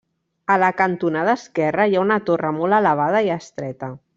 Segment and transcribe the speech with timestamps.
[0.53, 3.93] A la cantonada esquerra hi ha una torre molt elevada i estreta.